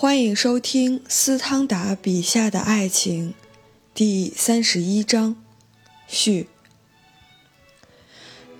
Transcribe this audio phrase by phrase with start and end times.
[0.00, 3.34] 欢迎收听斯汤达笔下的爱情，
[3.92, 5.34] 第三十一章
[6.06, 6.46] 序。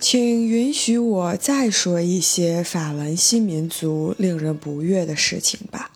[0.01, 5.91] 请允许我再说一些法兰西民族令人不悦的事情吧。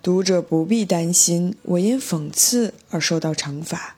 [0.00, 3.96] 读者不必担心我因讽刺而受到惩罚。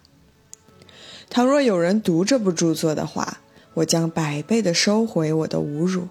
[1.29, 3.43] 倘若有人读这部著作的话，
[3.75, 6.09] 我将百倍的收回我的侮辱，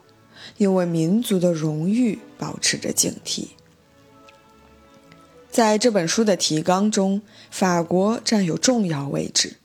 [0.58, 3.48] 因为民族的荣誉保持着警惕。
[5.52, 9.58] 在这本书的提纲中，法国占有重要位置。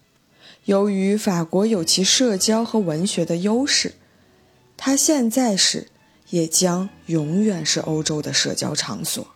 [0.64, 3.94] 由于法国有其社交和文学的优势，
[4.76, 5.86] 它现在是，
[6.30, 9.28] 也将永远是欧洲的社交场所。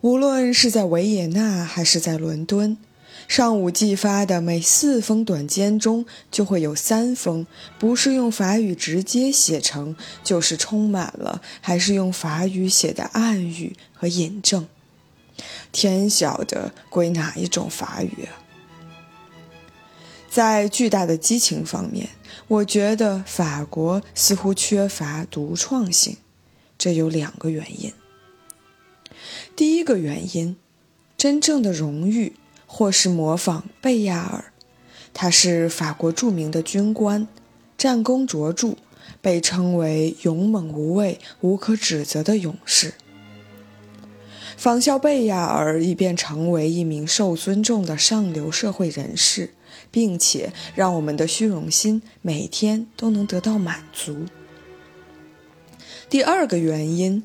[0.00, 2.78] 无论是在维也纳还是在伦敦，
[3.28, 7.46] 上午寄发的每四封短笺中，就会有三封
[7.78, 9.94] 不是用法语直接写成，
[10.24, 13.76] 就是充满了还是用法语写的暗语。
[14.02, 14.66] 和引证，
[15.70, 18.42] 天晓得归哪一种法语啊？
[20.28, 22.08] 在巨大的激情方面，
[22.48, 26.16] 我觉得法国似乎缺乏独创性，
[26.76, 27.92] 这有两个原因。
[29.54, 30.56] 第一个原因，
[31.16, 32.34] 真正的荣誉
[32.66, 34.52] 或是模仿贝亚尔，
[35.14, 37.28] 他是法国著名的军官，
[37.78, 38.74] 战功卓著，
[39.20, 42.94] 被称为勇猛无畏、无可指责的勇士。
[44.62, 49.54] 仿效贝亚尔，以便成为一名受尊重的上流社会人士，
[49.90, 54.26] 并且让我们的虚荣心每天都能得到满足。
[56.08, 57.24] 第二个原因，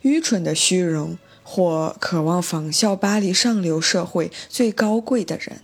[0.00, 5.60] 愚蠢的虚荣或渴望仿效巴黎上流社会最高贵的人，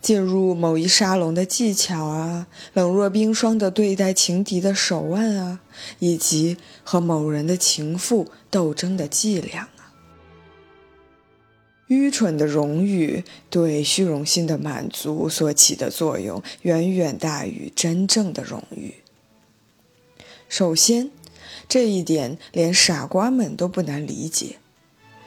[0.00, 5.60] 进入某一沙龙的技巧啊，冷若冰霜的对待情敌的手腕啊，
[5.98, 9.68] 以及和某人的情妇斗争的伎俩。
[11.88, 18.94] 愚蠢的荣誉对虚荣心的满足所起的作用，远远大于真正的荣誉。
[20.48, 21.10] 首先，
[21.68, 24.56] 这一点连傻瓜们都不难理解；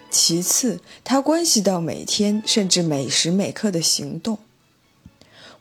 [0.09, 4.37] 其次，它关系到每天甚至每时每刻的行动。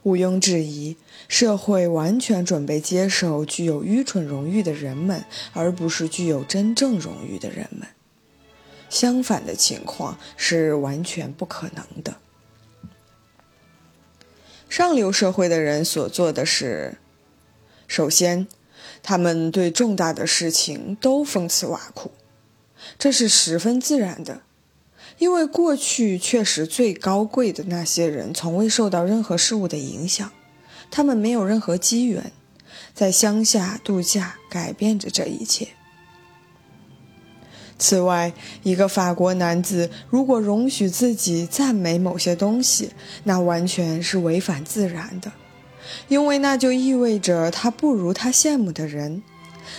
[0.03, 0.97] 毋庸置疑，
[1.29, 7.89] 社会完全准备接受具有愚蠢荣誉的人们，而不是具有真正荣誉的人们。
[8.91, 12.17] 相反的情况是完全不可能的。
[14.69, 16.99] 上流社会的人所做的是：
[17.89, 18.47] 首先，
[19.03, 22.13] 他们对重大的事情都讽刺挖苦，
[22.99, 24.43] 这是十分自然的，
[25.19, 30.31] 因为过去确实最高贵的那些人从未受到任何事物的影响，
[30.91, 32.31] 他们没有任何机缘
[32.95, 35.69] 在乡下度假改变着这一切。
[37.81, 38.31] 此外，
[38.63, 42.91] 一个法国男子如果容许自己赞美某些东西，
[43.25, 45.33] 那完全是违反自然的，
[46.07, 49.23] 因为那就意味着他不如他羡慕的人，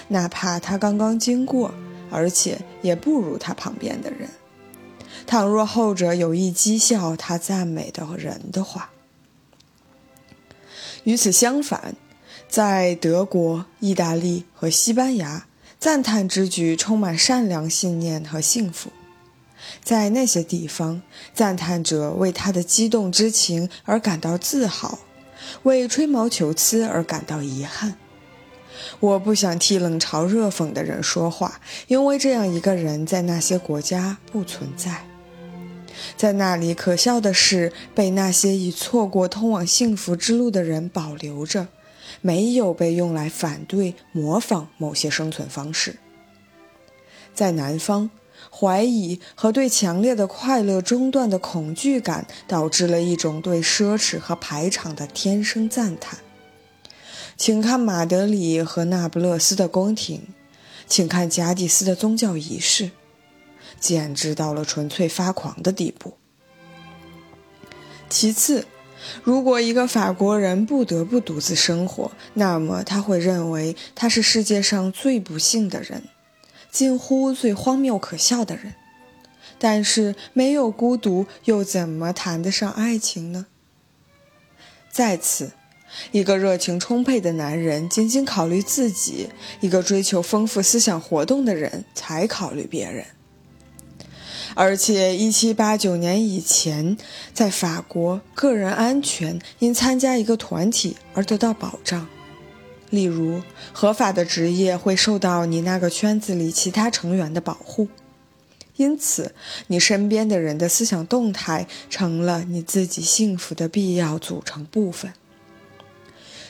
[0.08, 1.72] 哪怕他刚刚经过，
[2.10, 4.28] 而且也不如他旁边的人。
[5.28, 8.90] 倘若后者有意讥笑他赞美的人的话，
[11.04, 11.96] 与此相反，
[12.50, 15.46] 在德国、意大利和西班牙。
[15.82, 18.92] 赞叹之举充满善良信念和幸福，
[19.84, 21.02] 在那些地方，
[21.34, 25.00] 赞叹者为他的激动之情而感到自豪，
[25.64, 27.96] 为吹毛求疵而感到遗憾。
[29.00, 35.08] 我不想替冷嘲热讽的人说话，因为这样一个人在那些国家不存在。
[36.16, 41.70] 在那里，可笑的是被那些已错过通往幸福之路的人保留着。
[42.20, 45.98] 没有被用来反对、模仿某些生存方式。
[47.34, 48.10] 在南方，
[48.52, 56.20] 怀疑和对强烈的快乐中断的恐惧感，导致了一种对奢侈和排场的天生赞叹。
[57.38, 60.28] 请看马德里和那不勒斯的宫廷，
[60.86, 62.92] 请看加蒂斯的宗教仪式，
[63.80, 66.18] 简直到了纯粹发狂的地步。
[68.10, 68.66] 其次。
[69.24, 76.04] 如果一个法国人不得不独自生活，那么他会认为他是世界上最不幸的人，
[76.72, 78.76] 近乎最荒谬可笑的人。
[79.58, 83.46] 但是没有孤独，又怎么谈得上爱情呢？
[84.92, 85.52] 再次，
[86.12, 93.06] 一个热情充沛的男人仅仅考虑自己，一个追求丰富思想活动的人才考虑别人。
[94.54, 96.98] 而且，一七八九年以前，
[97.34, 102.08] 在法国，个人安全因参加一个团体而得到保障。
[102.90, 107.88] 例如，合法的职业会受到你那个圈子里其他成员的保护。
[108.76, 109.34] 因此，
[109.68, 115.14] 你身边的人的思想动态成了你自己幸福的必要组成部分。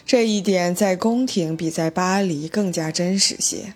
[0.06, 3.74] 这一点在宫廷比在巴黎更加真实些。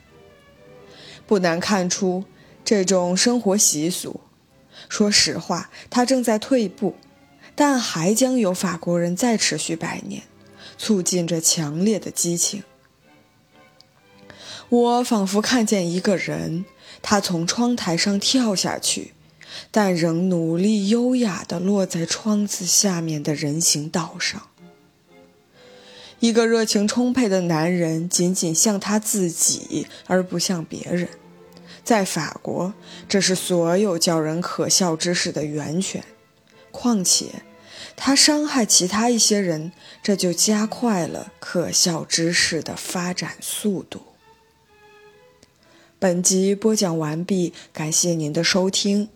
[1.28, 2.24] 不难看出，
[2.66, 4.20] 这种生活习俗，
[4.90, 6.96] 说实话，它正在退步，
[7.54, 10.24] 但还将有法国人再持续百年，
[10.76, 12.64] 促进着强烈的激情。
[14.68, 16.66] 我仿佛看见一个人，
[17.04, 19.14] 他从窗台上跳下去，
[19.70, 24.42] 但仍努力优雅地落在窗子下面的人行道上。
[26.20, 31.08] 一个热情充沛的男人，仅仅像他自己，而不像别人。
[31.86, 32.74] 在法国，
[33.08, 36.04] 这是所有叫人可笑之事的源泉。
[36.72, 37.44] 况且，
[37.96, 39.72] 他伤害其他一些人，
[40.04, 44.02] 这就加快了可笑之事的发展速度。
[46.00, 49.10] 本集播讲完毕，感谢您的收听。